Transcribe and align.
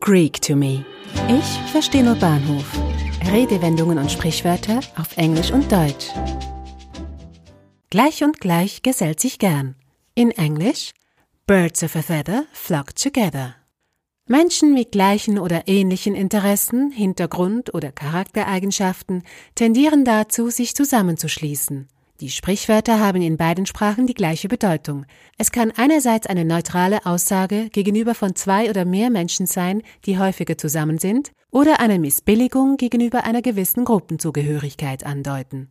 Greek 0.00 0.40
to 0.42 0.56
me. 0.56 0.84
Ich 1.28 1.70
verstehe 1.70 2.04
nur 2.04 2.14
Bahnhof. 2.16 2.64
Redewendungen 3.32 3.98
und 3.98 4.10
Sprichwörter 4.10 4.80
auf 4.96 5.16
Englisch 5.16 5.50
und 5.50 5.70
Deutsch. 5.70 6.08
Gleich 7.90 8.22
und 8.22 8.40
gleich 8.40 8.82
gesellt 8.82 9.20
sich 9.20 9.38
gern. 9.38 9.74
In 10.14 10.30
Englisch 10.30 10.92
Birds 11.46 11.82
of 11.82 11.96
a 11.96 12.02
feather 12.02 12.44
flock 12.52 12.94
together. 12.94 13.54
Menschen 14.26 14.74
mit 14.74 14.92
gleichen 14.92 15.38
oder 15.38 15.66
ähnlichen 15.66 16.14
Interessen, 16.14 16.90
Hintergrund 16.90 17.72
oder 17.72 17.90
Charaktereigenschaften 17.92 19.22
tendieren 19.54 20.04
dazu, 20.04 20.50
sich 20.50 20.74
zusammenzuschließen. 20.74 21.88
Die 22.20 22.30
Sprichwörter 22.30 22.98
haben 22.98 23.22
in 23.22 23.36
beiden 23.36 23.64
Sprachen 23.64 24.08
die 24.08 24.14
gleiche 24.14 24.48
Bedeutung. 24.48 25.06
Es 25.36 25.52
kann 25.52 25.72
einerseits 25.76 26.26
eine 26.26 26.44
neutrale 26.44 27.06
Aussage 27.06 27.68
gegenüber 27.70 28.12
von 28.12 28.34
zwei 28.34 28.68
oder 28.68 28.84
mehr 28.84 29.08
Menschen 29.08 29.46
sein, 29.46 29.82
die 30.04 30.18
häufiger 30.18 30.58
zusammen 30.58 30.98
sind, 30.98 31.30
oder 31.52 31.78
eine 31.78 32.00
Missbilligung 32.00 32.76
gegenüber 32.76 33.22
einer 33.22 33.40
gewissen 33.40 33.84
Gruppenzugehörigkeit 33.84 35.06
andeuten. 35.06 35.70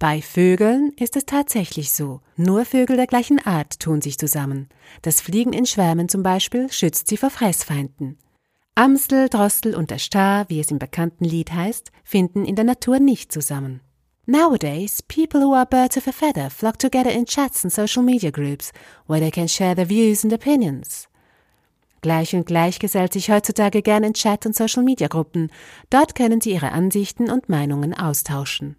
Bei 0.00 0.20
Vögeln 0.20 0.92
ist 0.98 1.14
es 1.14 1.24
tatsächlich 1.24 1.92
so. 1.92 2.20
Nur 2.36 2.64
Vögel 2.64 2.96
der 2.96 3.06
gleichen 3.06 3.38
Art 3.46 3.78
tun 3.78 4.02
sich 4.02 4.18
zusammen. 4.18 4.68
Das 5.02 5.20
Fliegen 5.20 5.52
in 5.52 5.66
Schwärmen 5.66 6.08
zum 6.08 6.24
Beispiel 6.24 6.70
schützt 6.70 7.06
sie 7.06 7.16
vor 7.16 7.30
Fressfeinden. 7.30 8.18
Amsel, 8.74 9.28
Drossel 9.28 9.76
und 9.76 9.90
der 9.90 9.98
Star, 9.98 10.46
wie 10.48 10.58
es 10.58 10.72
im 10.72 10.80
bekannten 10.80 11.24
Lied 11.24 11.52
heißt, 11.52 11.92
finden 12.02 12.44
in 12.44 12.56
der 12.56 12.64
Natur 12.64 12.98
nicht 12.98 13.32
zusammen. 13.32 13.80
Nowadays, 14.28 15.02
people 15.02 15.40
who 15.40 15.54
are 15.54 15.64
birds 15.64 15.96
of 15.96 16.08
a 16.08 16.12
feather 16.12 16.50
flock 16.50 16.78
together 16.78 17.10
in 17.10 17.26
chats 17.26 17.62
and 17.62 17.72
social 17.72 18.02
media 18.02 18.32
groups, 18.32 18.72
where 19.06 19.20
they 19.20 19.30
can 19.30 19.46
share 19.46 19.76
their 19.76 19.86
views 19.86 20.24
and 20.24 20.32
opinions. 20.32 21.06
Gleich 22.00 22.34
und 22.34 22.46
gleich 22.46 22.78
gesellt 22.78 23.12
sich 23.12 23.30
heutzutage 23.30 23.82
gern 23.82 24.04
in 24.04 24.14
Chat- 24.14 24.46
und 24.46 24.54
Social-Media-Gruppen. 24.54 25.50
Dort 25.90 26.14
können 26.14 26.40
sie 26.40 26.52
ihre 26.52 26.72
Ansichten 26.72 27.30
und 27.30 27.48
Meinungen 27.48 27.94
austauschen. 27.94 28.76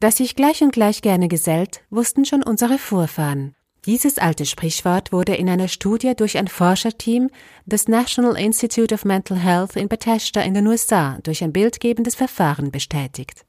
Dass 0.00 0.16
sich 0.16 0.34
gleich 0.34 0.62
und 0.62 0.72
gleich 0.72 1.02
gerne 1.02 1.28
gesellt, 1.28 1.82
wussten 1.90 2.24
schon 2.24 2.42
unsere 2.42 2.78
Vorfahren. 2.78 3.54
Dieses 3.84 4.18
alte 4.18 4.46
Sprichwort 4.46 5.12
wurde 5.12 5.34
in 5.34 5.48
einer 5.48 5.68
Studie 5.68 6.14
durch 6.16 6.38
ein 6.38 6.48
Forscherteam 6.48 7.30
des 7.66 7.88
National 7.88 8.36
Institute 8.36 8.94
of 8.94 9.04
Mental 9.04 9.38
Health 9.38 9.76
in 9.76 9.88
Bethesda 9.88 10.40
in 10.40 10.54
den 10.54 10.66
USA 10.66 11.18
durch 11.22 11.44
ein 11.44 11.52
bildgebendes 11.52 12.14
Verfahren 12.14 12.70
bestätigt. 12.70 13.44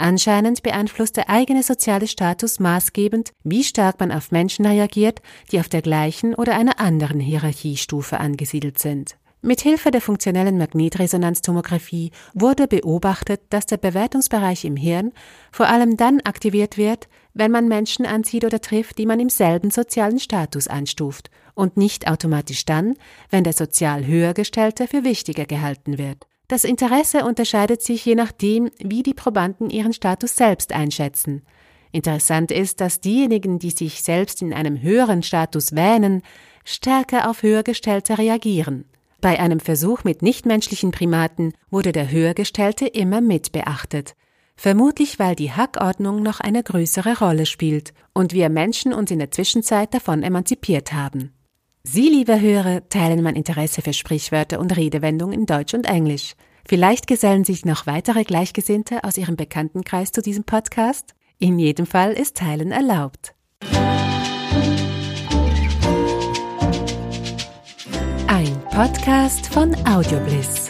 Anscheinend 0.00 0.62
beeinflusst 0.62 1.16
der 1.16 1.28
eigene 1.28 1.64
soziale 1.64 2.06
Status 2.06 2.60
maßgebend, 2.60 3.32
wie 3.42 3.64
stark 3.64 3.98
man 3.98 4.12
auf 4.12 4.30
Menschen 4.30 4.64
reagiert, 4.64 5.20
die 5.50 5.58
auf 5.58 5.68
der 5.68 5.82
gleichen 5.82 6.36
oder 6.36 6.54
einer 6.54 6.78
anderen 6.78 7.18
Hierarchiestufe 7.18 8.20
angesiedelt 8.20 8.78
sind. 8.78 9.16
Mithilfe 9.42 9.90
der 9.90 10.00
funktionellen 10.00 10.56
Magnetresonanztomographie 10.56 12.12
wurde 12.32 12.68
beobachtet, 12.68 13.40
dass 13.50 13.66
der 13.66 13.76
Bewertungsbereich 13.76 14.64
im 14.64 14.76
Hirn 14.76 15.12
vor 15.50 15.66
allem 15.66 15.96
dann 15.96 16.20
aktiviert 16.20 16.76
wird, 16.76 17.08
wenn 17.34 17.50
man 17.50 17.66
Menschen 17.66 18.06
anzieht 18.06 18.44
oder 18.44 18.60
trifft, 18.60 18.98
die 18.98 19.06
man 19.06 19.18
im 19.18 19.30
selben 19.30 19.72
sozialen 19.72 20.20
Status 20.20 20.68
einstuft, 20.68 21.28
und 21.54 21.76
nicht 21.76 22.06
automatisch 22.06 22.64
dann, 22.66 22.94
wenn 23.30 23.42
der 23.42 23.52
sozial 23.52 24.06
Höhergestellte 24.06 24.86
für 24.86 25.02
wichtiger 25.02 25.44
gehalten 25.44 25.98
wird. 25.98 26.28
Das 26.48 26.64
Interesse 26.64 27.26
unterscheidet 27.26 27.82
sich 27.82 28.06
je 28.06 28.14
nachdem, 28.14 28.70
wie 28.78 29.02
die 29.02 29.12
Probanden 29.12 29.68
ihren 29.68 29.92
Status 29.92 30.34
selbst 30.34 30.72
einschätzen. 30.72 31.42
Interessant 31.92 32.50
ist, 32.50 32.80
dass 32.80 33.00
diejenigen, 33.00 33.58
die 33.58 33.70
sich 33.70 34.02
selbst 34.02 34.40
in 34.40 34.54
einem 34.54 34.80
höheren 34.80 35.22
Status 35.22 35.74
wähnen, 35.74 36.22
stärker 36.64 37.28
auf 37.28 37.42
Höhergestellte 37.42 38.16
reagieren. 38.16 38.86
Bei 39.20 39.38
einem 39.40 39.60
Versuch 39.60 40.04
mit 40.04 40.22
nichtmenschlichen 40.22 40.90
Primaten 40.90 41.52
wurde 41.70 41.92
der 41.92 42.10
Höhergestellte 42.10 42.86
immer 42.86 43.20
mit 43.20 43.52
beachtet. 43.52 44.14
Vermutlich, 44.56 45.18
weil 45.18 45.34
die 45.34 45.52
Hackordnung 45.52 46.22
noch 46.22 46.40
eine 46.40 46.62
größere 46.62 47.18
Rolle 47.18 47.46
spielt 47.46 47.92
und 48.12 48.32
wir 48.32 48.48
Menschen 48.48 48.92
uns 48.92 49.10
in 49.10 49.18
der 49.18 49.30
Zwischenzeit 49.30 49.92
davon 49.92 50.22
emanzipiert 50.22 50.92
haben. 50.92 51.32
Sie, 51.82 52.08
liebe 52.08 52.40
Hörer, 52.40 52.88
teilen 52.88 53.22
mein 53.22 53.36
Interesse 53.36 53.82
für 53.82 53.92
Sprichwörter 53.92 54.58
und 54.58 54.76
Redewendungen 54.76 55.38
in 55.38 55.46
Deutsch 55.46 55.74
und 55.74 55.86
Englisch. 55.86 56.34
Vielleicht 56.66 57.06
gesellen 57.06 57.44
sich 57.44 57.64
noch 57.64 57.86
weitere 57.86 58.24
Gleichgesinnte 58.24 59.04
aus 59.04 59.16
Ihrem 59.16 59.36
Bekanntenkreis 59.36 60.12
zu 60.12 60.20
diesem 60.20 60.44
Podcast? 60.44 61.14
In 61.38 61.58
jedem 61.58 61.86
Fall 61.86 62.12
ist 62.12 62.36
Teilen 62.36 62.72
erlaubt. 62.72 63.34
Ein 68.26 68.60
Podcast 68.70 69.46
von 69.46 69.74
Audiobliss. 69.86 70.67